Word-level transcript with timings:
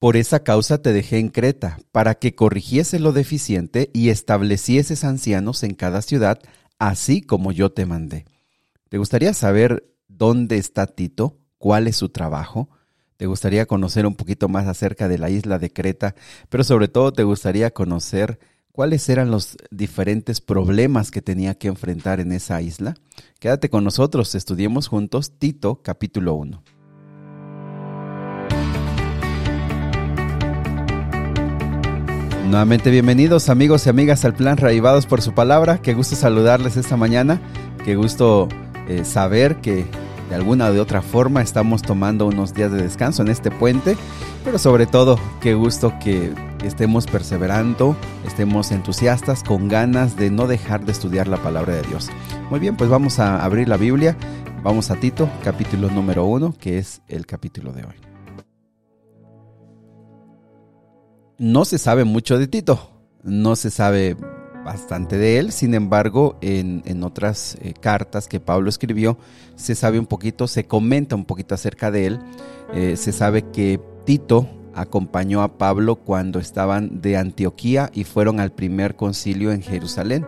Por 0.00 0.16
esa 0.16 0.42
causa 0.42 0.80
te 0.80 0.94
dejé 0.94 1.18
en 1.18 1.28
Creta, 1.28 1.78
para 1.92 2.14
que 2.14 2.34
corrigiese 2.34 2.98
lo 2.98 3.12
deficiente 3.12 3.90
y 3.92 4.08
establecieses 4.08 5.04
ancianos 5.04 5.62
en 5.62 5.74
cada 5.74 6.00
ciudad, 6.00 6.40
así 6.78 7.20
como 7.20 7.52
yo 7.52 7.70
te 7.70 7.84
mandé. 7.84 8.24
¿Te 8.88 8.96
gustaría 8.96 9.34
saber 9.34 9.92
dónde 10.08 10.56
está 10.56 10.86
Tito? 10.86 11.36
¿Cuál 11.58 11.86
es 11.86 11.96
su 11.96 12.08
trabajo? 12.08 12.70
¿Te 13.18 13.26
gustaría 13.26 13.66
conocer 13.66 14.06
un 14.06 14.14
poquito 14.14 14.48
más 14.48 14.66
acerca 14.68 15.06
de 15.06 15.18
la 15.18 15.28
isla 15.28 15.58
de 15.58 15.70
Creta? 15.70 16.14
Pero 16.48 16.64
sobre 16.64 16.88
todo 16.88 17.12
te 17.12 17.24
gustaría 17.24 17.70
conocer 17.70 18.40
cuáles 18.72 19.06
eran 19.10 19.30
los 19.30 19.58
diferentes 19.70 20.40
problemas 20.40 21.10
que 21.10 21.20
tenía 21.20 21.56
que 21.56 21.68
enfrentar 21.68 22.20
en 22.20 22.32
esa 22.32 22.62
isla. 22.62 22.94
Quédate 23.38 23.68
con 23.68 23.84
nosotros, 23.84 24.34
estudiemos 24.34 24.88
juntos 24.88 25.32
Tito 25.38 25.82
capítulo 25.82 26.36
1. 26.36 26.79
Nuevamente 32.50 32.90
bienvenidos 32.90 33.48
amigos 33.48 33.86
y 33.86 33.90
amigas 33.90 34.24
al 34.24 34.34
plan 34.34 34.56
Raivados 34.56 35.06
por 35.06 35.22
su 35.22 35.32
palabra. 35.32 35.80
Qué 35.80 35.94
gusto 35.94 36.16
saludarles 36.16 36.76
esta 36.76 36.96
mañana. 36.96 37.40
Qué 37.84 37.94
gusto 37.94 38.48
eh, 38.88 39.04
saber 39.04 39.60
que 39.60 39.86
de 40.28 40.34
alguna 40.34 40.66
o 40.66 40.72
de 40.72 40.80
otra 40.80 41.00
forma 41.00 41.42
estamos 41.42 41.80
tomando 41.80 42.26
unos 42.26 42.52
días 42.52 42.72
de 42.72 42.82
descanso 42.82 43.22
en 43.22 43.28
este 43.28 43.52
puente. 43.52 43.96
Pero 44.44 44.58
sobre 44.58 44.86
todo, 44.86 45.16
qué 45.40 45.54
gusto 45.54 45.94
que 46.00 46.34
estemos 46.64 47.06
perseverando, 47.06 47.94
estemos 48.26 48.72
entusiastas, 48.72 49.44
con 49.44 49.68
ganas 49.68 50.16
de 50.16 50.32
no 50.32 50.48
dejar 50.48 50.84
de 50.84 50.90
estudiar 50.90 51.28
la 51.28 51.36
palabra 51.36 51.74
de 51.74 51.82
Dios. 51.82 52.10
Muy 52.50 52.58
bien, 52.58 52.76
pues 52.76 52.90
vamos 52.90 53.20
a 53.20 53.44
abrir 53.44 53.68
la 53.68 53.76
Biblia. 53.76 54.16
Vamos 54.64 54.90
a 54.90 54.96
Tito, 54.96 55.30
capítulo 55.44 55.88
número 55.88 56.24
uno, 56.24 56.52
que 56.58 56.78
es 56.78 57.00
el 57.06 57.26
capítulo 57.26 57.72
de 57.72 57.84
hoy. 57.84 58.09
No 61.40 61.64
se 61.64 61.78
sabe 61.78 62.04
mucho 62.04 62.38
de 62.38 62.48
Tito, 62.48 62.90
no 63.22 63.56
se 63.56 63.70
sabe 63.70 64.14
bastante 64.62 65.16
de 65.16 65.38
él, 65.38 65.52
sin 65.52 65.72
embargo, 65.72 66.36
en, 66.42 67.02
otras 67.02 67.56
eh, 67.62 67.72
cartas 67.72 68.28
que 68.28 68.40
Pablo 68.40 68.68
escribió, 68.68 69.16
se 69.56 69.74
sabe 69.74 69.98
un 69.98 70.04
poquito, 70.04 70.46
se 70.46 70.64
comenta 70.64 71.16
un 71.16 71.24
poquito 71.24 71.54
acerca 71.54 71.90
de 71.90 72.04
él, 72.08 72.18
eh, 72.74 72.98
se 72.98 73.12
sabe 73.12 73.50
que 73.52 73.80
Tito 74.04 74.50
acompañó 74.74 75.40
a 75.40 75.56
Pablo 75.56 75.96
cuando 75.96 76.40
estaban 76.40 77.00
de 77.00 77.16
Antioquía 77.16 77.88
y 77.94 78.04
fueron 78.04 78.38
al 78.38 78.52
primer 78.52 78.94
concilio 78.94 79.50
en 79.50 79.62
Jerusalén. 79.62 80.26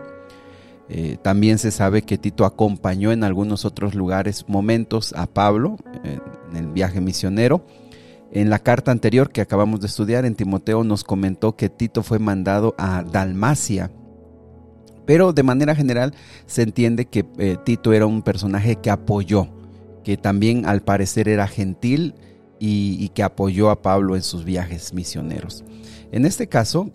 Eh, 0.89 1.17
también 1.21 1.59
se 1.59 1.69
sabe 1.69 2.01
que 2.01 2.17
Tito 2.17 2.43
acompañó 2.43 3.11
en 3.11 3.23
algunos 3.23 3.65
otros 3.65 3.93
lugares, 3.93 4.45
momentos 4.47 5.13
a 5.15 5.27
Pablo 5.27 5.77
en 6.03 6.57
el 6.57 6.71
viaje 6.71 7.01
misionero 7.01 7.63
en 8.33 8.49
la 8.49 8.57
carta 8.57 8.91
anterior 8.91 9.31
que 9.31 9.41
acabamos 9.41 9.79
de 9.79 9.85
estudiar 9.85 10.25
en 10.25 10.33
Timoteo 10.33 10.83
nos 10.83 11.03
comentó 11.03 11.55
que 11.55 11.69
Tito 11.69 12.01
fue 12.01 12.17
mandado 12.17 12.73
a 12.79 13.03
Dalmacia. 13.03 13.91
Pero 15.05 15.33
de 15.33 15.43
manera 15.43 15.75
general 15.75 16.15
se 16.47 16.63
entiende 16.63 17.05
que 17.05 17.25
eh, 17.37 17.57
Tito 17.63 17.93
era 17.93 18.07
un 18.07 18.23
personaje 18.23 18.77
que 18.77 18.89
apoyó, 18.89 19.49
que 20.03 20.17
también 20.17 20.65
al 20.65 20.81
parecer 20.81 21.29
era 21.29 21.47
gentil 21.47 22.15
y, 22.59 23.09
que 23.09 23.21
apoyó 23.21 23.69
a 23.69 23.81
Pablo 23.81 24.15
en 24.15 24.23
sus 24.23 24.45
viajes 24.45 24.93
misioneros. 24.93 25.63
En 26.11 26.25
este 26.25 26.47
caso, 26.47 26.91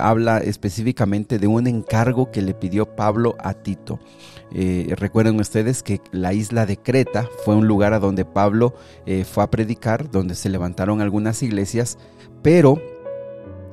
habla 0.00 0.38
específicamente 0.38 1.38
de 1.38 1.46
un 1.46 1.66
encargo 1.66 2.30
que 2.30 2.42
le 2.42 2.54
pidió 2.54 2.96
Pablo 2.96 3.36
a 3.38 3.54
Tito. 3.54 3.98
Eh, 4.52 4.94
recuerden 4.96 5.38
ustedes 5.38 5.82
que 5.82 6.00
la 6.10 6.32
isla 6.32 6.64
de 6.64 6.78
Creta 6.78 7.28
fue 7.44 7.54
un 7.54 7.68
lugar 7.68 7.92
a 7.92 7.98
donde 7.98 8.24
Pablo 8.24 8.74
eh, 9.04 9.24
fue 9.24 9.44
a 9.44 9.50
predicar, 9.50 10.10
donde 10.10 10.34
se 10.34 10.48
levantaron 10.48 11.00
algunas 11.00 11.42
iglesias, 11.42 11.98
pero 12.42 12.80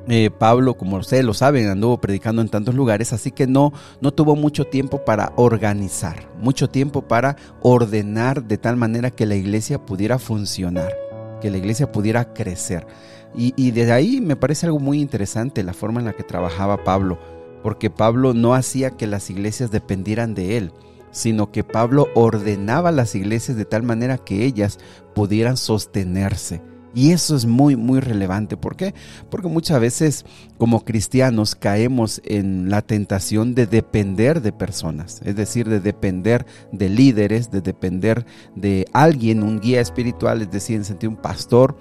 eh, 0.07 0.29
Pablo, 0.29 0.75
como 0.75 0.97
ustedes 0.97 1.23
lo 1.23 1.33
saben, 1.33 1.67
anduvo 1.67 1.99
predicando 1.99 2.41
en 2.41 2.49
tantos 2.49 2.75
lugares, 2.75 3.13
así 3.13 3.31
que 3.31 3.47
no, 3.47 3.71
no 4.01 4.13
tuvo 4.13 4.35
mucho 4.35 4.65
tiempo 4.65 5.03
para 5.05 5.31
organizar, 5.37 6.29
mucho 6.39 6.69
tiempo 6.69 7.03
para 7.03 7.37
ordenar 7.61 8.43
de 8.43 8.57
tal 8.57 8.75
manera 8.75 9.11
que 9.11 9.25
la 9.25 9.35
iglesia 9.35 9.83
pudiera 9.83 10.19
funcionar, 10.19 10.93
que 11.39 11.49
la 11.49 11.57
iglesia 11.57 11.91
pudiera 11.91 12.33
crecer. 12.33 12.85
Y, 13.35 13.53
y 13.57 13.71
desde 13.71 13.91
ahí 13.91 14.21
me 14.21 14.35
parece 14.35 14.65
algo 14.65 14.79
muy 14.79 15.01
interesante 15.01 15.63
la 15.63 15.73
forma 15.73 15.99
en 15.99 16.05
la 16.05 16.13
que 16.13 16.23
trabajaba 16.23 16.83
Pablo 16.83 17.19
porque 17.65 17.89
Pablo 17.89 18.35
no 18.35 18.53
hacía 18.53 18.91
que 18.91 19.07
las 19.07 19.31
iglesias 19.31 19.71
dependieran 19.71 20.35
de 20.35 20.55
él, 20.55 20.71
sino 21.09 21.51
que 21.51 21.63
Pablo 21.63 22.09
ordenaba 22.13 22.91
las 22.91 23.15
iglesias 23.15 23.57
de 23.57 23.65
tal 23.65 23.81
manera 23.81 24.19
que 24.19 24.45
ellas 24.45 24.77
pudieran 25.15 25.57
sostenerse. 25.57 26.61
Y 26.95 27.11
eso 27.11 27.35
es 27.35 27.45
muy, 27.45 27.75
muy 27.75 27.99
relevante. 27.99 28.57
¿Por 28.57 28.75
qué? 28.75 28.95
Porque 29.29 29.49
muchas 29.49 29.79
veces 29.79 30.25
como 30.57 30.85
cristianos 30.85 31.53
caemos 31.53 32.21
en 32.25 32.69
la 32.69 32.81
tentación 32.81 33.53
de 33.53 33.67
depender 33.67 34.41
de 34.41 34.53
personas, 34.53 35.21
es 35.25 35.35
decir, 35.35 35.67
de 35.67 35.81
depender 35.81 36.45
de 36.71 36.89
líderes, 36.89 37.51
de 37.51 37.61
depender 37.61 38.25
de 38.55 38.85
alguien, 38.93 39.43
un 39.43 39.59
guía 39.59 39.81
espiritual, 39.81 40.41
es 40.41 40.49
decir, 40.49 40.77
en 40.77 40.85
sentido 40.85 41.11
un 41.11 41.17
pastor, 41.17 41.75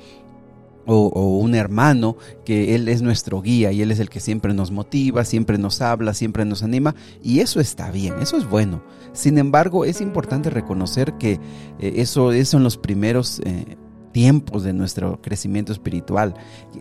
o, 0.87 1.39
un 1.39 1.55
hermano 1.55 2.17
que 2.45 2.75
Él 2.75 2.89
es 2.89 3.03
nuestro 3.03 3.41
guía 3.41 3.73
y 3.73 3.83
Él 3.83 3.91
es 3.91 4.01
el 4.01 4.11
que 4.11 4.21
siempre 4.21 4.53
nos 4.55 4.71
motiva, 4.71 5.25
siempre 5.25 5.59
nos 5.59 5.81
habla, 5.81 6.15
siempre 6.15 6.45
nos 6.45 6.63
anima 6.63 6.95
y 7.23 7.41
eso 7.41 7.61
está 7.61 7.91
bien, 7.91 8.15
eso 8.21 8.37
es 8.37 8.49
bueno. 8.49 8.83
Sin 9.13 9.39
embargo, 9.39 9.85
es 9.85 10.01
importante 10.01 10.51
reconocer 10.51 11.15
que 11.15 11.41
eh, 11.79 11.95
eso, 11.97 12.33
eso 12.33 12.57
en 12.57 12.65
los 12.65 12.77
primeros 12.77 13.41
eh, 13.45 13.77
tiempos 14.15 14.63
de 14.63 14.73
nuestro 14.73 15.21
crecimiento 15.21 15.73
espiritual. 15.73 16.35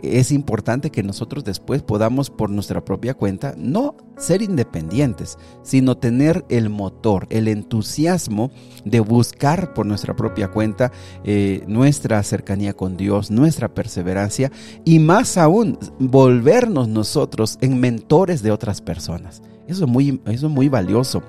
Es 0.04 0.32
importante 0.32 0.92
que 0.92 1.02
nosotros 1.02 1.44
después 1.44 1.82
podamos 1.82 2.30
por 2.30 2.52
nuestra 2.52 2.86
propia 2.86 3.16
cuenta 3.16 3.56
no 3.58 3.96
ser 4.18 4.44
independientes, 4.44 5.40
sino 5.64 5.98
tener 5.98 6.46
el 6.50 6.70
motor, 6.70 7.26
el 7.32 7.48
entusiasmo 7.48 8.52
de 8.86 9.00
buscar 9.00 9.74
por 9.74 9.88
nuestra 9.88 10.16
propia 10.16 10.50
cuenta 10.50 10.92
eh, 11.24 11.64
nuestra 11.68 12.22
cercanía 12.22 12.74
con 12.74 12.98
Dios, 12.98 13.32
nuestra 13.32 13.74
perseverancia 13.74 14.52
y 14.86 15.00
más 15.00 15.36
aún 15.36 15.80
volvernos 15.98 16.88
nosotros 16.88 17.58
en 17.62 17.80
mentores 17.80 18.44
de 18.44 18.52
otras 18.52 18.80
personas. 18.80 19.42
Eso 19.68 19.86
es 19.86 19.90
muy, 19.90 20.22
eso 20.28 20.46
es 20.46 20.54
muy 20.54 20.70
valioso. 20.70 21.24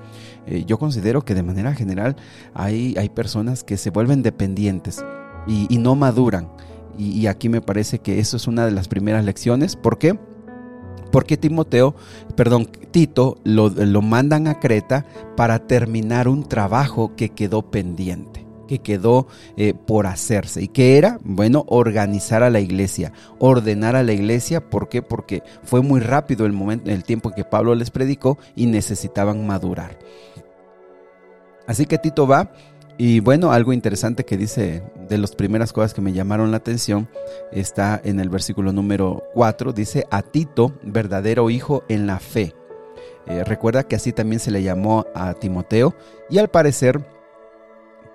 Eh, 0.45 0.65
yo 0.67 0.77
considero 0.77 1.25
que 1.25 1.33
de 1.33 1.41
manera 1.41 1.73
general 1.73 2.15
hay, 2.53 2.93
hay 2.95 3.09
personas 3.09 3.63
que 3.63 3.77
se 3.77 3.89
vuelven 3.89 4.21
dependientes 4.21 5.03
y, 5.47 5.77
no 5.77 5.95
maduran. 5.95 6.49
Y, 6.97 7.27
aquí 7.27 7.49
me 7.49 7.61
parece 7.61 7.99
que 7.99 8.19
eso 8.19 8.37
es 8.37 8.47
una 8.47 8.65
de 8.65 8.71
las 8.71 8.87
primeras 8.87 9.25
lecciones. 9.25 9.75
¿Por 9.75 9.97
qué? 9.97 10.17
Porque 11.11 11.37
Timoteo, 11.37 11.95
perdón, 12.35 12.67
Tito 12.91 13.37
lo, 13.43 14.01
mandan 14.01 14.47
a 14.47 14.59
Creta 14.59 15.05
para 15.35 15.59
terminar 15.59 16.27
un 16.27 16.43
trabajo 16.43 17.15
que 17.15 17.29
quedó 17.29 17.61
pendiente, 17.61 18.45
que 18.67 18.79
quedó 18.79 19.27
eh, 19.55 19.73
por 19.73 20.07
hacerse. 20.07 20.61
¿Y 20.61 20.67
que 20.67 20.97
era? 20.97 21.19
Bueno, 21.23 21.63
organizar 21.67 22.43
a 22.43 22.49
la 22.49 22.59
iglesia, 22.59 23.13
ordenar 23.39 23.95
a 23.95 24.03
la 24.03 24.13
iglesia. 24.13 24.69
¿Por 24.69 24.89
qué? 24.89 25.01
Porque 25.01 25.43
fue 25.63 25.81
muy 25.81 25.99
rápido 25.99 26.45
el 26.45 26.53
momento, 26.53 26.89
el 26.89 27.03
tiempo 27.03 27.31
que 27.31 27.45
Pablo 27.45 27.75
les 27.75 27.91
predicó 27.91 28.37
y 28.55 28.65
necesitaban 28.65 29.45
madurar. 29.47 29.97
Así 31.67 31.85
que 31.85 31.97
Tito 31.97 32.27
va 32.27 32.51
y 32.97 33.19
bueno, 33.19 33.51
algo 33.51 33.73
interesante 33.73 34.25
que 34.25 34.37
dice 34.37 34.83
de 35.09 35.17
las 35.17 35.35
primeras 35.35 35.73
cosas 35.73 35.93
que 35.93 36.01
me 36.01 36.13
llamaron 36.13 36.51
la 36.51 36.57
atención 36.57 37.07
está 37.51 37.99
en 38.03 38.19
el 38.19 38.29
versículo 38.29 38.71
número 38.71 39.23
4, 39.33 39.73
dice 39.73 40.05
a 40.11 40.21
Tito, 40.21 40.73
verdadero 40.83 41.49
hijo 41.49 41.83
en 41.89 42.07
la 42.07 42.19
fe. 42.19 42.53
Eh, 43.27 43.43
recuerda 43.43 43.83
que 43.83 43.95
así 43.95 44.13
también 44.13 44.39
se 44.39 44.51
le 44.51 44.63
llamó 44.63 45.05
a 45.13 45.33
Timoteo 45.33 45.95
y 46.29 46.37
al 46.37 46.49
parecer 46.49 47.03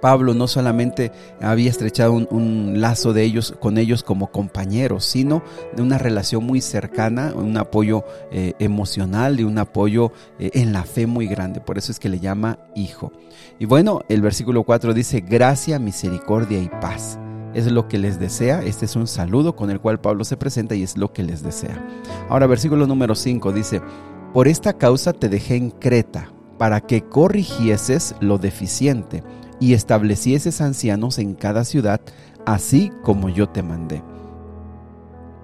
Pablo 0.01 0.35
no 0.35 0.49
solamente 0.49 1.13
había 1.41 1.71
estrechado 1.71 2.13
un, 2.13 2.81
lazo 2.81 3.13
de 3.13 3.23
ellos 3.23 3.55
con 3.61 3.79
ellos 3.79 4.03
como 4.03 4.31
compañeros, 4.31 5.05
sino 5.05 5.43
de 5.75 5.83
una 5.83 5.99
relación 5.99 6.45
muy 6.45 6.61
cercana, 6.61 7.33
un 7.35 7.57
apoyo 7.57 8.05
eh, 8.31 8.55
emocional 8.59 9.41
y 9.41 9.45
un 9.45 9.59
apoyo 9.59 10.13
eh, 10.39 10.51
en 10.55 10.73
la 10.73 10.85
fe 10.85 11.07
muy 11.07 11.27
grande. 11.27 11.61
Por 11.61 11.79
eso 11.79 11.93
es 11.93 11.99
que 11.99 12.09
le 12.09 12.21
llama 12.21 12.59
hijo. 12.75 13.13
Y 13.59 13.67
bueno, 13.67 14.01
el 14.09 14.23
versículo 14.23 14.65
4 14.65 14.95
dice, 14.95 15.21
gracia, 15.21 15.79
misericordia 15.79 16.59
y 16.61 16.69
paz. 16.69 17.19
Es 17.55 17.71
lo 17.71 17.89
que 17.89 17.99
les 17.99 18.21
desea. 18.21 18.63
Este 18.63 18.85
es 18.85 18.95
un 18.95 19.09
saludo 19.09 19.57
con 19.57 19.71
el 19.71 19.81
cual 19.81 20.01
Pablo 20.01 20.25
se 20.25 20.37
presenta 20.37 20.75
y 20.77 20.83
es 20.83 20.97
lo 20.97 21.13
que 21.13 21.23
les 21.23 21.43
desea. 21.43 21.85
Ahora, 22.29 22.47
versículo 22.47 22.87
número 22.87 23.15
5 23.15 23.53
dice, 23.53 23.83
por 24.33 24.47
esta 24.47 24.75
causa 24.75 25.13
te 25.13 25.29
dejé 25.29 25.57
en 25.57 25.71
Creta, 25.71 26.31
para 26.61 26.83
que 26.83 27.03
corrigieses 27.03 28.15
lo 28.21 28.39
deficiente 28.39 29.25
y 29.61 29.75
establecieses 29.75 30.61
ancianos 30.61 31.19
en 31.19 31.35
cada 31.35 31.65
ciudad, 31.65 32.01
así 32.47 32.91
como 33.03 33.29
yo 33.29 33.49
te 33.49 33.63
mandé. 33.63 34.03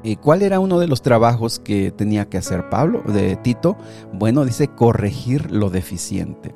¿Y 0.03 0.17
cuál 0.17 0.43
era 0.43 0.61
uno 0.61 0.79
de 0.79 0.87
los 0.87 1.03
trabajos 1.03 1.59
que 1.59 1.91
tenía 1.91 2.29
que 2.29 2.39
hacer 2.39 2.69
Pablo, 2.69 3.03
de 3.07 3.37
Tito? 3.37 3.77
Bueno, 4.13 4.45
dice 4.45 4.69
corregir 4.69 5.51
lo 5.51 5.69
deficiente. 5.69 6.55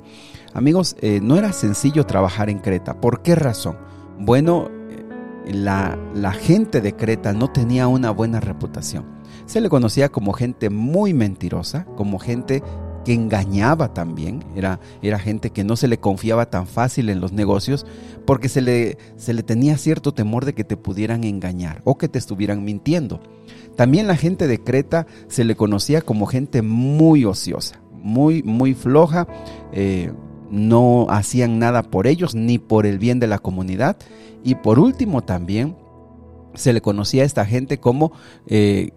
Amigos, 0.53 0.95
eh, 1.01 1.19
no 1.21 1.35
era 1.37 1.51
sencillo 1.53 2.05
trabajar 2.05 2.49
en 2.49 2.59
Creta. 2.59 2.99
¿Por 2.99 3.21
qué 3.21 3.35
razón? 3.35 3.77
Bueno, 4.19 4.69
la, 5.45 5.97
la 6.13 6.31
gente 6.31 6.81
de 6.81 6.95
Creta 6.95 7.33
no 7.33 7.51
tenía 7.51 7.87
una 7.87 8.11
buena 8.11 8.39
reputación. 8.39 9.05
Se 9.45 9.59
le 9.59 9.69
conocía 9.69 10.09
como 10.09 10.33
gente 10.33 10.69
muy 10.69 11.13
mentirosa, 11.13 11.85
como 11.97 12.19
gente 12.19 12.63
que 13.05 13.13
engañaba 13.13 13.93
también, 13.93 14.43
era, 14.55 14.79
era 15.01 15.19
gente 15.19 15.49
que 15.49 15.63
no 15.63 15.75
se 15.75 15.87
le 15.87 15.99
confiaba 15.99 16.49
tan 16.49 16.67
fácil 16.67 17.09
en 17.09 17.19
los 17.19 17.31
negocios 17.31 17.85
porque 18.25 18.49
se 18.49 18.61
le, 18.61 18.97
se 19.17 19.33
le 19.33 19.43
tenía 19.43 19.77
cierto 19.77 20.13
temor 20.13 20.45
de 20.45 20.53
que 20.53 20.63
te 20.63 20.77
pudieran 20.77 21.23
engañar 21.23 21.81
o 21.83 21.97
que 21.97 22.07
te 22.07 22.19
estuvieran 22.19 22.63
mintiendo. 22.63 23.21
También 23.75 24.07
la 24.07 24.15
gente 24.15 24.47
de 24.47 24.61
Creta 24.61 25.07
se 25.27 25.43
le 25.43 25.55
conocía 25.55 26.01
como 26.01 26.25
gente 26.25 26.61
muy 26.61 27.25
ociosa, 27.25 27.81
muy, 27.91 28.43
muy 28.43 28.73
floja, 28.73 29.27
eh, 29.71 30.11
no 30.51 31.07
hacían 31.09 31.59
nada 31.59 31.83
por 31.83 32.07
ellos 32.07 32.35
ni 32.35 32.59
por 32.59 32.85
el 32.85 32.99
bien 32.99 33.19
de 33.19 33.27
la 33.27 33.39
comunidad. 33.39 33.97
Y 34.43 34.55
por 34.55 34.79
último 34.79 35.23
también 35.23 35.77
se 36.53 36.73
le 36.73 36.81
conocía 36.81 37.23
a 37.23 37.25
esta 37.25 37.45
gente 37.45 37.79
como 37.79 38.11
eh, 38.47 38.91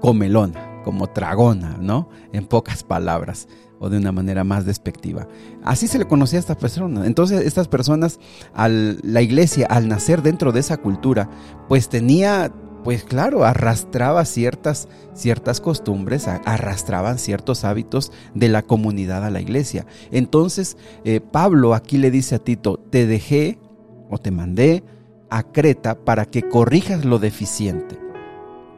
comelona, 0.00 0.73
como 0.84 1.08
tragona, 1.08 1.76
¿no? 1.80 2.08
En 2.32 2.46
pocas 2.46 2.84
palabras 2.84 3.48
o 3.80 3.88
de 3.88 3.98
una 3.98 4.12
manera 4.12 4.44
más 4.44 4.64
despectiva. 4.64 5.26
Así 5.64 5.88
se 5.88 5.98
le 5.98 6.06
conocía 6.06 6.38
a 6.38 6.40
estas 6.40 6.56
personas. 6.56 7.06
Entonces 7.06 7.44
estas 7.44 7.68
personas, 7.68 8.20
la 8.54 9.22
iglesia, 9.22 9.66
al 9.68 9.88
nacer 9.88 10.22
dentro 10.22 10.52
de 10.52 10.60
esa 10.60 10.76
cultura, 10.76 11.28
pues 11.68 11.88
tenía 11.88 12.52
pues 12.84 13.02
claro, 13.02 13.44
arrastraba 13.44 14.26
ciertas, 14.26 14.88
ciertas 15.14 15.62
costumbres, 15.62 16.28
arrastraban 16.28 17.18
ciertos 17.18 17.64
hábitos 17.64 18.12
de 18.34 18.50
la 18.50 18.60
comunidad 18.60 19.24
a 19.24 19.30
la 19.30 19.40
iglesia. 19.40 19.86
Entonces, 20.10 20.76
eh, 21.04 21.20
Pablo 21.20 21.72
aquí 21.72 21.96
le 21.96 22.10
dice 22.10 22.34
a 22.34 22.38
Tito, 22.38 22.76
te 22.76 23.06
dejé 23.06 23.58
o 24.10 24.18
te 24.18 24.30
mandé 24.30 24.84
a 25.30 25.44
Creta 25.44 25.94
para 25.94 26.26
que 26.26 26.46
corrijas 26.46 27.06
lo 27.06 27.18
deficiente. 27.18 28.03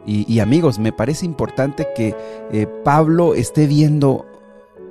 Y, 0.08 0.38
amigos, 0.38 0.78
me 0.78 0.92
parece 0.92 1.26
importante 1.26 1.88
que 1.96 2.14
eh, 2.52 2.68
Pablo 2.84 3.34
esté 3.34 3.66
viendo 3.66 4.24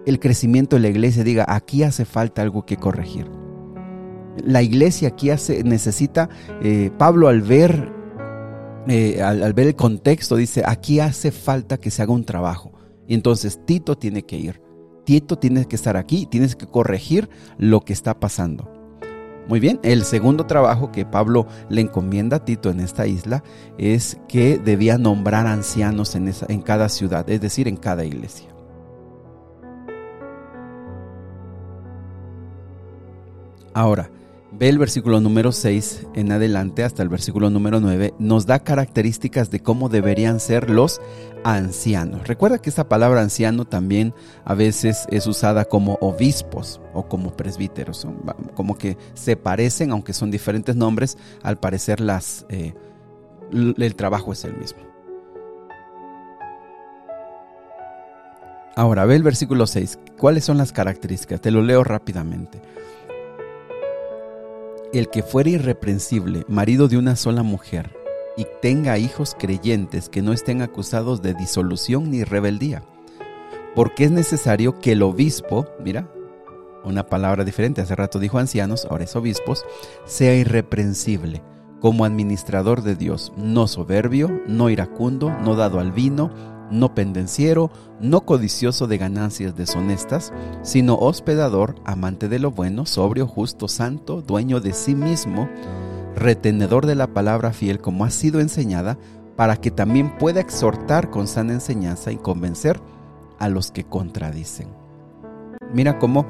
el 0.06 0.20
crecimiento 0.20 0.76
de 0.76 0.82
la 0.82 0.90
iglesia, 0.90 1.24
diga, 1.24 1.46
aquí 1.48 1.84
hace 1.84 2.04
falta 2.04 2.42
algo 2.42 2.66
que 2.66 2.76
corregir. 2.76 3.32
La 4.44 4.62
iglesia 4.62 5.08
aquí 5.08 5.30
hace, 5.30 5.64
necesita, 5.64 6.28
eh, 6.62 6.92
Pablo 6.98 7.30
al 7.30 7.42
ver 7.42 7.96
eh, 8.88 9.24
al, 9.24 9.54
ver 9.54 9.68
el 9.68 9.76
contexto, 9.76 10.36
dice, 10.36 10.62
aquí 10.66 11.00
hace 11.00 11.32
falta 11.32 11.78
que 11.78 11.90
se 11.90 12.02
haga 12.04 12.14
un 12.14 12.24
trabajo. 12.26 12.72
Y 13.08 13.16
entonces 13.16 13.60
Tito 13.66 13.98
tiene 13.98 14.24
que 14.24 14.38
ir. 14.38 14.62
Tito 15.06 15.38
tiene 15.38 15.66
que 15.66 15.76
estar 15.76 15.98
aquí, 15.98 16.26
tienes 16.26 16.56
que 16.56 16.68
corregir 16.68 17.30
lo 17.58 17.82
que 17.82 17.94
está 17.94 18.20
pasando. 18.20 18.72
Muy 19.48 19.60
bien, 19.60 19.80
el 19.84 20.06
segundo 20.06 20.48
trabajo 20.48 20.92
que 20.92 21.06
Pablo 21.06 21.46
le 21.70 21.82
encomienda 21.82 22.38
a 22.38 22.46
Tito 22.46 22.72
en 22.72 22.80
esta 22.80 23.06
isla 23.06 23.44
es 23.78 24.18
que 24.28 24.58
debía 24.58 24.98
nombrar 24.98 25.46
ancianos 25.46 26.16
en, 26.16 26.28
esa, 26.28 26.48
en 26.50 26.62
cada 26.62 26.90
ciudad, 26.90 27.30
es 27.30 27.42
decir, 27.42 27.68
en 27.68 27.78
cada 27.78 28.06
iglesia. 28.06 28.50
Ahora, 33.74 34.10
Ve 34.58 34.70
el 34.70 34.78
versículo 34.78 35.20
número 35.20 35.52
6 35.52 36.08
en 36.14 36.32
adelante 36.32 36.86
hasta 36.86 37.04
el 37.04 37.10
versículo 37.10 37.50
número 37.50 37.82
9, 37.82 38.14
nos 38.20 38.46
da 38.46 38.60
características 38.60 39.52
de 39.52 39.60
cómo 39.60 39.90
deberían 39.90 40.40
ser 40.40 40.70
los 40.70 41.02
ancianos. 41.44 42.26
Recuerda 42.26 42.60
que 42.60 42.70
esta 42.70 42.88
palabra 42.88 43.20
anciano 43.20 43.66
también 43.66 44.14
a 44.46 44.54
veces 44.54 45.08
es 45.12 45.28
usada 45.28 45.66
como 45.66 45.98
obispos 46.00 46.80
o 46.94 47.06
como 47.06 47.36
presbíteros, 47.36 48.08
como 48.54 48.78
que 48.78 48.98
se 49.14 49.36
parecen, 49.36 49.92
aunque 49.92 50.14
son 50.14 50.32
diferentes 50.32 50.78
nombres, 50.78 51.18
al 51.44 51.60
parecer 51.60 52.00
las, 52.00 52.46
eh, 52.48 52.74
el 53.52 53.96
trabajo 53.96 54.32
es 54.32 54.46
el 54.46 54.56
mismo. 54.56 54.80
Ahora, 58.78 59.04
ve 59.06 59.16
el 59.16 59.24
versículo 59.24 59.68
6. 59.68 60.00
¿Cuáles 60.18 60.46
son 60.46 60.58
las 60.58 60.72
características? 60.72 61.42
Te 61.42 61.52
lo 61.52 61.62
leo 61.62 61.84
rápidamente 61.84 62.62
el 65.00 65.10
que 65.10 65.24
fuera 65.24 65.50
irreprensible, 65.50 66.46
marido 66.48 66.88
de 66.88 66.98
una 66.98 67.16
sola 67.16 67.44
mujer, 67.44 67.96
y 68.38 68.46
tenga 68.62 68.98
hijos 68.98 69.36
creyentes 69.38 70.10
que 70.10 70.22
no 70.22 70.34
estén 70.34 70.62
acusados 70.62 71.22
de 71.22 71.34
disolución 71.34 72.12
ni 72.12 72.24
rebeldía. 72.24 72.84
Porque 73.76 74.06
es 74.06 74.12
necesario 74.12 74.80
que 74.80 74.94
el 74.94 75.04
obispo, 75.04 75.68
mira, 75.84 76.10
una 76.84 77.08
palabra 77.08 77.44
diferente, 77.44 77.82
hace 77.82 77.96
rato 77.96 78.20
dijo 78.20 78.38
ancianos, 78.38 78.88
ahora 78.90 79.04
es 79.04 79.16
obispos, 79.16 79.66
sea 80.06 80.36
irreprensible 80.36 81.42
como 81.82 82.06
administrador 82.06 82.82
de 82.82 82.96
Dios, 82.96 83.34
no 83.36 83.68
soberbio, 83.68 84.42
no 84.48 84.70
iracundo, 84.70 85.30
no 85.44 85.56
dado 85.56 85.80
al 85.80 85.92
vino, 85.92 86.32
no 86.72 86.94
pendenciero, 86.96 87.72
no 88.00 88.26
codicioso 88.26 88.88
de 88.88 88.98
ganancias 88.98 89.56
deshonestas, 89.56 90.34
sino 90.62 90.96
hospedador, 90.96 91.76
amante 91.86 92.28
de 92.28 92.40
lo 92.40 92.52
bueno, 92.52 92.86
sobrio, 92.86 93.28
justo, 93.28 93.68
santo, 93.68 94.22
dueño 94.22 94.60
de 94.60 94.74
sí 94.74 94.96
mismo, 94.96 95.50
retenedor 96.16 96.86
de 96.86 96.96
la 96.96 97.08
palabra 97.08 97.54
fiel 97.54 97.80
como 97.80 98.06
ha 98.06 98.10
sido 98.10 98.40
enseñada, 98.40 98.98
para 99.36 99.58
que 99.58 99.70
también 99.70 100.18
pueda 100.18 100.40
exhortar 100.40 101.10
con 101.10 101.28
sana 101.28 101.54
enseñanza 101.54 102.12
y 102.12 102.18
convencer 102.18 102.80
a 103.38 103.50
los 103.50 103.72
que 103.72 103.84
contradicen. 103.84 104.70
Mira 105.74 106.00
cómo 106.00 106.26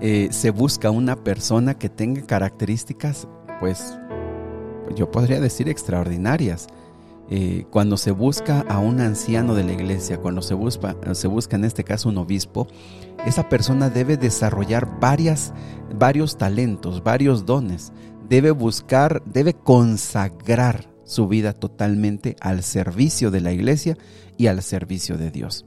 eh, 0.00 0.28
se 0.32 0.50
busca 0.50 0.90
una 0.90 1.16
persona 1.16 1.74
que 1.74 1.88
tenga 1.88 2.22
características, 2.22 3.28
pues 3.60 3.96
yo 4.96 5.10
podría 5.10 5.40
decir 5.40 5.68
extraordinarias 5.68 6.66
eh, 7.30 7.64
cuando 7.70 7.96
se 7.96 8.10
busca 8.10 8.62
a 8.68 8.80
un 8.80 9.00
anciano 9.00 9.54
de 9.54 9.62
la 9.62 9.72
iglesia, 9.72 10.18
cuando 10.18 10.42
se 10.42 10.54
busca, 10.54 10.96
se 11.12 11.28
busca 11.28 11.56
en 11.56 11.64
este 11.64 11.84
caso 11.84 12.08
un 12.08 12.18
obispo, 12.18 12.66
esa 13.24 13.48
persona 13.48 13.88
debe 13.88 14.16
desarrollar 14.16 14.98
varias, 14.98 15.52
varios 15.94 16.38
talentos, 16.38 17.04
varios 17.04 17.46
dones. 17.46 17.92
Debe 18.28 18.50
buscar, 18.50 19.22
debe 19.26 19.54
consagrar 19.54 20.90
su 21.04 21.28
vida 21.28 21.52
totalmente 21.52 22.36
al 22.40 22.62
servicio 22.62 23.30
de 23.30 23.40
la 23.40 23.52
iglesia 23.52 23.96
y 24.36 24.48
al 24.48 24.62
servicio 24.62 25.16
de 25.16 25.30
Dios. 25.30 25.66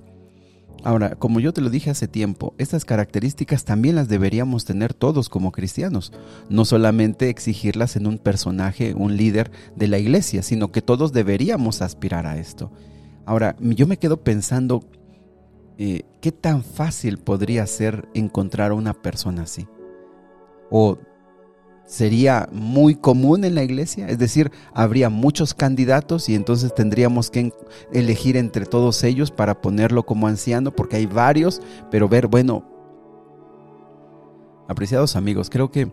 Ahora, 0.83 1.15
como 1.15 1.39
yo 1.39 1.53
te 1.53 1.62
lo 1.62 1.69
dije 1.69 1.89
hace 1.89 2.09
tiempo, 2.09 2.53
estas 2.57 2.83
características 2.83 3.63
también 3.63 3.95
las 3.95 4.09
deberíamos 4.09 4.65
tener 4.65 4.94
todos 4.94 5.30
como 5.30 5.53
cristianos, 5.53 6.12
no 6.50 6.65
solamente 6.65 7.30
exigirlas 7.30 7.95
en 7.95 8.06
un 8.06 8.18
personaje, 8.18 8.94
un 8.94 9.15
líder 9.15 9.50
de 9.77 9.88
la 9.88 9.97
iglesia, 9.97 10.44
sino 10.44 10.74
que 10.74 10.81
todos 10.81 11.13
deberíamos 11.13 11.81
aspirar 11.81 12.25
a 12.25 12.38
esto. 12.38 12.69
Ahora, 13.25 13.55
yo 13.62 13.88
me 13.88 13.98
quedo 13.98 14.24
pensando, 14.24 14.84
eh, 15.77 16.03
¿qué 16.19 16.34
tan 16.34 16.63
fácil 16.63 17.17
podría 17.17 17.65
ser 17.65 18.10
encontrar 18.13 18.72
a 18.72 18.75
una 18.75 18.93
persona 18.93 19.43
así? 19.43 19.67
O 20.69 20.98
sería 21.86 22.48
muy 22.52 22.96
común 22.96 23.46
en 23.46 23.56
la 23.56 23.63
iglesia, 23.63 24.08
es 24.08 24.18
decir, 24.18 24.52
habría 24.74 25.10
muchos 25.10 25.54
candidatos 25.54 26.30
y 26.30 26.36
entonces 26.36 26.74
tendríamos 26.74 27.30
que 27.30 27.52
elegir 27.92 28.38
entre 28.38 28.66
todos 28.66 29.04
ellos 29.04 29.32
para 29.32 29.62
ponerlo 29.62 30.04
como 30.04 30.28
anciano, 30.28 30.72
porque 30.72 30.98
hay 30.98 31.06
varios, 31.06 31.62
pero 31.92 32.08
ver, 32.08 32.28
bueno, 32.28 32.63
apreciados 34.68 35.16
amigos, 35.16 35.50
creo 35.50 35.72
que 35.72 35.92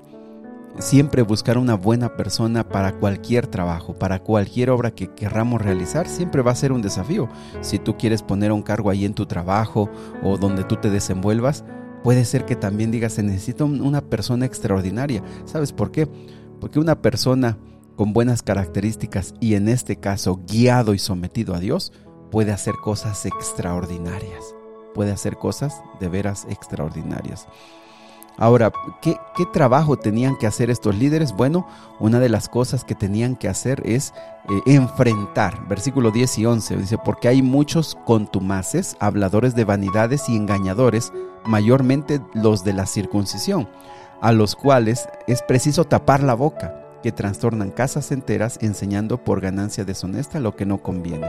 siempre 0.78 1.22
buscar 1.22 1.58
una 1.58 1.74
buena 1.74 2.16
persona 2.16 2.68
para 2.68 2.92
cualquier 2.92 3.46
trabajo, 3.46 3.94
para 3.94 4.20
cualquier 4.20 4.70
obra 4.70 4.92
que 4.92 5.08
querramos 5.08 5.60
realizar, 5.60 6.08
siempre 6.08 6.42
va 6.42 6.52
a 6.52 6.56
ser 6.56 6.72
un 6.72 6.82
desafío. 6.82 7.28
Si 7.60 7.78
tú 7.78 7.96
quieres 7.96 8.22
poner 8.22 8.52
un 8.52 8.62
cargo 8.62 8.90
ahí 8.90 9.04
en 9.04 9.14
tu 9.14 9.26
trabajo 9.26 9.90
o 10.22 10.38
donde 10.38 10.64
tú 10.64 10.76
te 10.76 10.90
desenvuelvas, 10.90 11.64
Puede 12.02 12.24
ser 12.24 12.46
que 12.46 12.56
también 12.56 12.90
digas, 12.90 13.14
se 13.14 13.22
necesita 13.22 13.64
una 13.64 14.00
persona 14.00 14.46
extraordinaria. 14.46 15.22
¿Sabes 15.44 15.72
por 15.72 15.90
qué? 15.90 16.08
Porque 16.60 16.78
una 16.78 17.02
persona 17.02 17.58
con 17.96 18.12
buenas 18.14 18.42
características 18.42 19.34
y 19.40 19.54
en 19.54 19.68
este 19.68 19.96
caso 19.96 20.40
guiado 20.46 20.94
y 20.94 20.98
sometido 20.98 21.54
a 21.54 21.60
Dios 21.60 21.92
puede 22.30 22.52
hacer 22.52 22.74
cosas 22.82 23.26
extraordinarias. 23.26 24.54
Puede 24.94 25.12
hacer 25.12 25.36
cosas 25.36 25.82
de 26.00 26.08
veras 26.08 26.46
extraordinarias. 26.48 27.46
Ahora, 28.36 28.72
¿qué, 29.02 29.16
trabajo 29.52 29.96
tenían 29.96 30.36
que 30.36 30.46
hacer 30.46 30.70
estos 30.70 30.96
líderes? 30.96 31.32
Bueno, 31.32 31.66
una 31.98 32.20
de 32.20 32.28
las 32.28 32.48
cosas 32.48 32.84
que 32.84 32.94
tenían 32.94 33.36
que 33.36 33.48
hacer 33.48 33.82
es 33.84 34.14
eh, 34.48 34.72
enfrentar, 34.72 35.68
versículo 35.68 36.10
10 36.10 36.38
y 36.38 36.46
11, 36.46 36.76
dice, 36.78 36.98
porque 36.98 37.28
hay 37.28 37.42
muchos 37.42 37.98
contumaces, 38.06 38.96
habladores 38.98 39.54
de 39.54 39.64
vanidades 39.64 40.28
y 40.28 40.36
engañadores, 40.36 41.12
mayormente 41.44 42.20
los 42.32 42.64
de 42.64 42.72
la 42.72 42.86
circuncisión, 42.86 43.68
a 44.22 44.32
los 44.32 44.56
cuales 44.56 45.08
es 45.26 45.42
preciso 45.42 45.84
tapar 45.84 46.22
la 46.22 46.34
boca, 46.34 46.74
que 47.02 47.12
trastornan 47.12 47.70
casas 47.70 48.12
enteras 48.12 48.58
enseñando 48.60 49.22
por 49.22 49.40
ganancia 49.40 49.84
deshonesta 49.84 50.40
lo 50.40 50.56
que 50.56 50.66
no 50.66 50.78
conviene. 50.78 51.28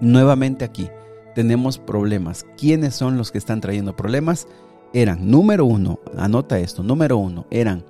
Nuevamente 0.00 0.64
aquí 0.64 0.90
tenemos 1.34 1.78
problemas. 1.78 2.44
¿Quiénes 2.56 2.94
son 2.94 3.16
los 3.16 3.30
que 3.30 3.38
están 3.38 3.60
trayendo 3.60 3.96
problemas? 3.96 4.46
Eran, 4.92 5.30
número 5.30 5.64
uno, 5.64 6.00
anota 6.16 6.58
esto, 6.58 6.82
número 6.82 7.16
uno, 7.18 7.46
eran 7.50 7.84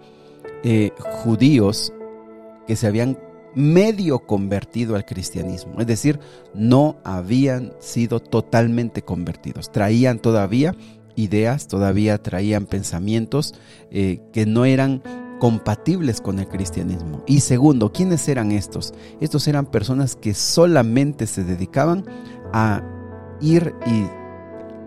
eh, 0.65 0.93
judíos 0.99 1.93
que 2.67 2.77
se 2.77 2.87
habían 2.87 3.19
medio 3.55 4.21
convertido 4.21 4.97
al 4.97 5.05
cristianismo, 5.05 5.81
es 5.81 5.87
decir, 5.87 6.21
no 6.55 6.97
habían 7.05 7.73
sido 7.81 8.21
totalmente 8.21 9.03
convertidos, 9.03 9.71
traían 9.71 10.19
todavía 10.19 10.75
ideas, 11.17 11.69
todavía 11.69 12.23
traían 12.23 12.67
pensamientos 12.67 13.55
eh, 13.91 14.21
que 14.33 14.47
no 14.47 14.65
eran 14.65 15.03
compatibles 15.39 16.21
con 16.21 16.39
el 16.39 16.47
cristianismo. 16.47 17.25
Y 17.27 17.41
segundo, 17.41 17.93
¿quiénes 17.93 18.29
eran 18.29 18.53
estos? 18.53 18.95
Estos 19.21 19.49
eran 19.49 19.67
personas 19.67 20.15
que 20.15 20.35
solamente 20.35 21.27
se 21.27 21.43
dedicaban 21.43 22.05
a 22.53 22.83
ir 23.41 23.75
y, 23.85 24.05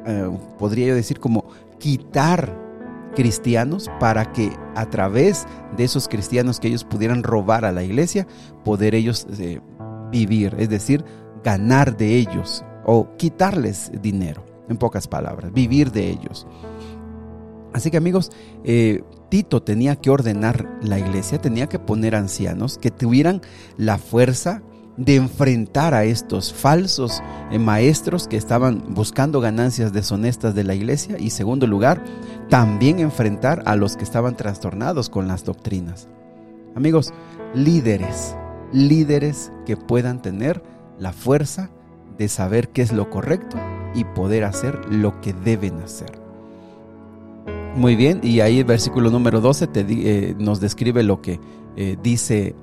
eh, 0.08 0.30
podría 0.58 0.88
yo 0.88 0.96
decir, 0.96 1.20
como 1.20 1.46
quitar 1.86 2.60
cristianos 3.15 3.92
para 4.00 4.34
que 4.34 4.51
a 4.74 4.89
través 4.89 5.46
de 5.77 5.84
esos 5.84 6.08
cristianos 6.08 6.60
que 6.60 6.68
ellos 6.68 6.84
pudieran 6.84 7.22
robar 7.22 7.63
a 7.63 7.72
la 7.72 7.84
iglesia, 7.84 8.25
poder 8.63 8.96
ellos 8.96 9.27
eh, 9.38 9.62
vivir, 10.12 10.56
es 10.58 10.68
decir, 10.68 11.06
ganar 11.44 11.96
de 11.96 12.15
ellos 12.15 12.65
o 12.88 13.15
quitarles 13.18 13.92
dinero, 14.01 14.44
en 14.68 14.77
pocas 14.77 15.08
palabras, 15.08 15.54
vivir 15.54 15.92
de 15.92 16.10
ellos. 16.10 16.48
Así 17.72 17.92
que 17.92 17.98
amigos, 17.98 18.32
eh, 18.63 19.04
Tito 19.30 19.62
tenía 19.62 19.96
que 19.96 20.10
ordenar 20.10 20.80
la 20.82 20.98
iglesia, 20.98 21.39
tenía 21.39 21.70
que 21.70 21.77
poner 21.77 22.15
ancianos 22.15 22.80
que 22.80 22.89
tuvieran 22.89 23.42
la 23.77 24.00
fuerza 24.00 24.63
de 24.98 25.16
enfrentar 25.16 25.94
a 25.94 26.06
estos 26.06 26.54
falsos 26.54 27.22
eh, 27.52 27.60
maestros 27.60 28.28
que 28.28 28.38
estaban 28.38 28.94
buscando 28.94 29.42
ganancias 29.42 29.94
deshonestas 29.94 30.56
de 30.56 30.64
la 30.64 30.75
iglesia 30.75 31.18
y 31.20 31.32
segundo 31.32 31.68
lugar, 31.68 32.04
también 32.50 33.00
enfrentar 33.00 33.64
a 33.66 33.75
los 33.75 33.98
que 33.98 34.04
estaban 34.04 34.38
trastornados 34.38 35.10
con 35.10 35.28
las 35.28 35.44
doctrinas. 35.44 36.08
Amigos, 36.75 37.14
líderes, 37.54 38.36
líderes 38.72 39.52
que 39.66 39.78
puedan 39.78 40.22
tener 40.22 40.62
la 40.98 41.14
fuerza 41.14 41.70
de 42.18 42.28
saber 42.30 42.70
qué 42.70 42.82
es 42.82 42.92
lo 42.92 43.10
correcto 43.10 43.58
y 43.94 44.04
poder 44.04 44.44
hacer 44.44 44.80
lo 44.90 45.20
que 45.22 45.34
deben 45.34 45.80
hacer. 45.80 46.25
Muy 47.75 47.98
bien, 47.98 48.22
y 48.24 48.40
ahí 48.40 48.60
el 48.60 48.66
versículo 48.66 49.10
número 49.10 49.42
12 49.42 49.68
te, 49.68 49.86
eh, 49.90 50.36
nos 50.40 50.62
describe 50.62 51.04
lo 51.04 51.22
que 51.22 51.42
eh, 51.75 51.98
dice, 52.02 52.56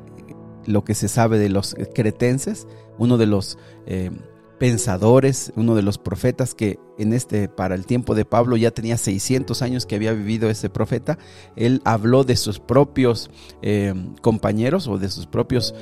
lo 0.66 0.85
que 0.85 0.95
se 0.95 1.09
sabe 1.09 1.38
de 1.38 1.49
los 1.49 1.75
cretenses, 1.95 2.66
uno 2.99 3.19
de 3.19 3.26
los 3.26 3.59
eh, 3.87 4.11
pensadores, 4.59 5.52
uno 5.57 5.75
de 5.75 5.83
los 5.83 5.99
profetas 5.99 6.54
que 6.54 6.78
en 6.99 7.12
este, 7.12 7.49
para 7.49 7.75
el 7.75 7.87
tiempo 7.87 8.14
de 8.14 8.25
Pablo 8.25 8.57
ya 8.57 8.71
tenía 8.71 8.97
600 8.97 9.61
años 9.62 9.87
que 9.87 9.97
había 9.97 10.12
vivido 10.12 10.49
ese 10.49 10.71
profeta, 10.71 11.19
él 11.57 11.81
habló 11.85 12.25
de 12.25 12.37
sus 12.37 12.61
propios 12.61 13.31
compañeros 14.21 14.87
o 14.87 14.99
de 14.99 15.09
sus 15.09 15.26
propios 15.26 15.75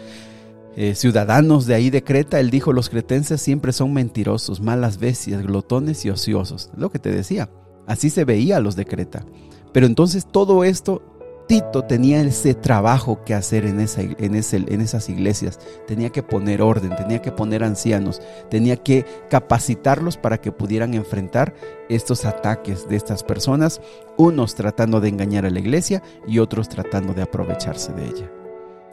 ciudadanos 0.94 1.66
de 1.66 1.74
ahí 1.74 1.90
de 1.90 2.02
Creta, 2.02 2.40
él 2.40 2.48
dijo, 2.48 2.72
los 2.72 2.88
cretenses 2.88 3.42
siempre 3.42 3.72
son 3.72 3.92
mentirosos, 3.92 4.62
malas 4.62 4.98
bestias, 4.98 5.42
glotones 5.42 6.06
y 6.06 6.10
ociosos. 6.10 6.70
Lo 6.74 6.90
que 6.90 6.98
te 6.98 7.10
decía, 7.10 7.50
Así 7.90 8.08
se 8.08 8.24
veía 8.24 8.58
a 8.58 8.60
los 8.60 8.76
de 8.76 8.84
Creta. 8.84 9.24
Pero 9.72 9.86
entonces 9.86 10.24
todo 10.24 10.62
esto, 10.62 11.02
Tito 11.50 11.82
tenía 11.82 12.20
ese 12.20 12.54
trabajo 12.54 13.24
que 13.24 13.34
hacer 13.34 13.66
en, 13.66 13.80
en 13.80 14.80
esas 14.80 15.08
iglesias. 15.08 15.58
Tenía 15.84 16.10
que 16.10 16.22
poner 16.22 16.62
orden, 16.62 16.94
tenía 16.94 17.20
que 17.20 17.32
poner 17.32 17.64
ancianos, 17.64 18.22
tenía 18.48 18.76
que 18.76 19.04
capacitarlos 19.28 20.16
para 20.16 20.40
que 20.40 20.52
pudieran 20.52 20.94
enfrentar 20.94 21.52
estos 21.88 22.24
ataques 22.24 22.88
de 22.88 22.94
estas 22.94 23.24
personas, 23.24 23.80
unos 24.16 24.54
tratando 24.54 25.00
de 25.00 25.08
engañar 25.08 25.44
a 25.44 25.50
la 25.50 25.58
iglesia 25.58 26.04
y 26.24 26.38
otros 26.38 26.68
tratando 26.68 27.14
de 27.14 27.22
aprovecharse 27.22 27.92
de 27.94 28.04
ella. 28.06 28.30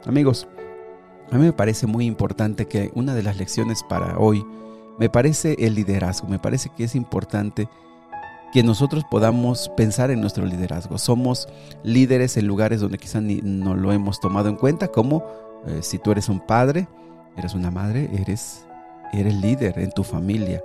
Amigos, 0.04 0.48
a 1.30 1.38
mí 1.38 1.44
me 1.44 1.52
parece 1.52 1.86
muy 1.86 2.06
importante 2.06 2.66
que 2.66 2.90
una 2.96 3.14
de 3.14 3.22
las 3.22 3.36
lecciones 3.36 3.84
para 3.88 4.18
hoy 4.18 4.44
me 4.98 5.08
parece 5.08 5.54
el 5.60 5.76
liderazgo, 5.76 6.26
me 6.26 6.40
parece 6.40 6.70
que 6.76 6.82
es 6.82 6.96
importante 6.96 7.68
que 8.52 8.62
nosotros 8.62 9.04
podamos 9.04 9.70
pensar 9.76 10.10
en 10.10 10.20
nuestro 10.20 10.44
liderazgo. 10.46 10.98
Somos 10.98 11.48
líderes 11.82 12.36
en 12.36 12.46
lugares 12.46 12.80
donde 12.80 12.98
quizá 12.98 13.20
ni 13.20 13.40
no 13.42 13.74
lo 13.74 13.92
hemos 13.92 14.20
tomado 14.20 14.48
en 14.48 14.56
cuenta, 14.56 14.88
como 14.88 15.24
eh, 15.66 15.80
si 15.82 15.98
tú 15.98 16.12
eres 16.12 16.28
un 16.28 16.40
padre, 16.40 16.88
eres 17.36 17.54
una 17.54 17.70
madre, 17.70 18.08
eres, 18.12 18.64
eres 19.12 19.34
líder 19.34 19.78
en 19.78 19.90
tu 19.90 20.02
familia, 20.02 20.62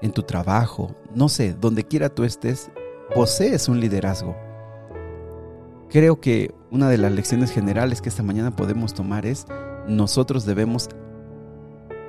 en 0.00 0.10
tu 0.10 0.22
trabajo, 0.22 0.94
no 1.14 1.28
sé, 1.28 1.54
donde 1.54 1.84
quiera 1.84 2.08
tú 2.08 2.24
estés, 2.24 2.70
posees 3.14 3.68
un 3.68 3.80
liderazgo. 3.80 4.36
Creo 5.90 6.20
que 6.20 6.54
una 6.70 6.88
de 6.88 6.98
las 6.98 7.12
lecciones 7.12 7.52
generales 7.52 8.00
que 8.00 8.08
esta 8.08 8.22
mañana 8.22 8.56
podemos 8.56 8.94
tomar 8.94 9.26
es 9.26 9.46
nosotros 9.86 10.44
debemos 10.46 10.88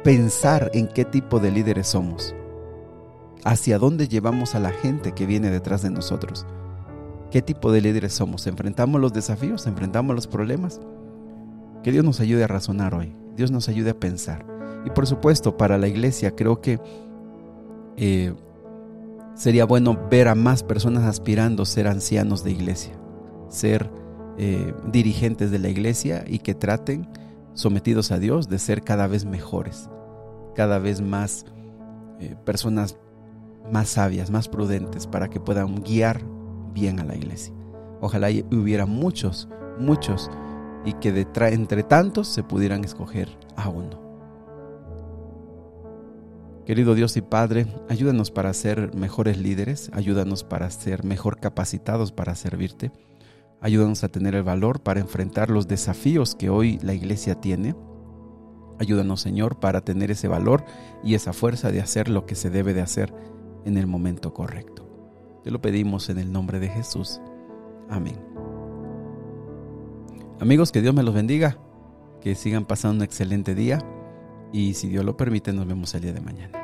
pensar 0.04 0.72
en 0.74 0.88
qué 0.88 1.06
tipo 1.06 1.40
de 1.40 1.52
líderes 1.52 1.88
somos 1.88 2.34
hacia 3.46 3.78
dónde 3.78 4.08
llevamos 4.08 4.56
a 4.56 4.60
la 4.60 4.72
gente 4.72 5.14
que 5.14 5.26
viene 5.26 5.50
detrás 5.50 5.82
de 5.82 5.90
nosotros. 5.90 6.46
¿Qué 7.32 7.42
tipo 7.42 7.72
de 7.72 7.82
líderes 7.82 8.14
somos? 8.14 8.48
¿Enfrentamos 8.48 9.02
los 9.02 9.14
desafíos? 9.14 9.66
¿Enfrentamos 9.68 10.16
los 10.16 10.28
problemas? 10.28 10.80
Que 11.84 11.92
Dios 11.92 12.06
nos 12.06 12.20
ayude 12.20 12.44
a 12.44 12.48
razonar 12.48 12.94
hoy. 12.94 13.16
Dios 13.36 13.52
nos 13.52 13.68
ayude 13.70 13.90
a 13.90 14.00
pensar. 14.00 14.46
Y 14.86 14.92
por 14.92 15.08
supuesto, 15.08 15.58
para 15.58 15.78
la 15.78 15.88
iglesia 15.88 16.36
creo 16.36 16.62
que 16.62 16.80
eh, 17.98 18.34
sería 19.36 19.66
bueno 19.66 20.00
ver 20.10 20.28
a 20.28 20.36
más 20.36 20.64
personas 20.64 21.04
aspirando 21.04 21.64
a 21.64 21.66
ser 21.66 21.88
ancianos 21.88 22.44
de 22.44 22.52
iglesia, 22.52 22.94
ser 23.50 23.90
eh, 24.38 24.74
dirigentes 24.92 25.52
de 25.52 25.60
la 25.60 25.70
iglesia 25.70 26.24
y 26.28 26.40
que 26.40 26.54
traten, 26.54 27.08
sometidos 27.54 28.12
a 28.12 28.20
Dios, 28.20 28.50
de 28.50 28.60
ser 28.60 28.84
cada 28.84 29.08
vez 29.08 29.26
mejores, 29.26 29.90
cada 30.56 30.80
vez 30.80 31.02
más 31.02 31.46
eh, 32.20 32.36
personas 32.46 32.98
más 33.72 33.90
sabias, 33.90 34.30
más 34.30 34.48
prudentes, 34.50 35.08
para 35.08 35.30
que 35.30 35.40
puedan 35.40 35.84
guiar 35.84 36.22
bien 36.74 37.00
a 37.00 37.04
la 37.04 37.16
iglesia. 37.16 37.54
Ojalá 38.02 38.28
hubiera 38.52 38.86
muchos, 38.86 39.48
muchos, 39.80 40.30
y 40.86 40.94
que 40.94 41.12
de 41.12 41.28
entre 41.48 41.84
tantos 41.84 42.28
se 42.28 42.44
pudieran 42.44 42.84
escoger 42.84 43.30
a 43.56 43.70
uno. 43.70 44.04
Querido 46.66 46.96
Dios 46.96 47.18
y 47.18 47.22
Padre, 47.22 47.68
ayúdanos 47.90 48.32
para 48.32 48.54
ser 48.54 48.96
mejores 48.96 49.38
líderes, 49.38 49.92
ayúdanos 49.94 50.46
para 50.46 50.70
ser 50.70 51.04
mejor 51.04 51.40
capacitados 51.40 52.14
para 52.14 52.36
servirte, 52.36 52.92
ayúdanos 53.60 54.06
a 54.06 54.08
tener 54.08 54.34
el 54.36 54.44
valor 54.44 54.82
para 54.82 55.02
enfrentar 55.02 55.50
los 55.50 55.68
desafíos 55.68 56.36
que 56.36 56.50
hoy 56.50 56.80
la 56.82 56.94
iglesia 56.94 57.36
tiene. 57.36 57.76
Ayúdanos, 58.80 59.20
Señor, 59.20 59.60
para 59.60 59.82
tener 59.82 60.10
ese 60.12 60.30
valor 60.30 60.64
y 61.04 61.16
esa 61.16 61.34
fuerza 61.34 61.70
de 61.70 61.82
hacer 61.82 62.08
lo 62.08 62.26
que 62.26 62.36
se 62.36 62.50
debe 62.50 62.74
de 62.74 62.82
hacer 62.82 63.14
en 63.66 63.78
el 63.78 63.88
momento 63.88 64.34
correcto. 64.34 64.88
Te 65.44 65.52
lo 65.52 65.62
pedimos 65.62 66.10
en 66.10 66.20
el 66.20 66.32
nombre 66.32 66.60
de 66.60 66.70
Jesús. 66.70 67.20
Amén. 67.90 68.18
Amigos, 70.40 70.72
que 70.72 70.82
Dios 70.82 70.94
me 70.94 71.04
los 71.04 71.14
bendiga, 71.14 71.58
que 72.22 72.36
sigan 72.36 72.66
pasando 72.66 72.98
un 72.98 73.04
excelente 73.04 73.56
día 73.56 73.80
y 74.52 74.74
si 74.74 74.88
Dios 74.88 75.04
lo 75.04 75.18
permite 75.18 75.52
nos 75.54 75.68
vemos 75.68 75.94
el 75.96 76.02
día 76.02 76.14
de 76.14 76.22
mañana. 76.22 76.63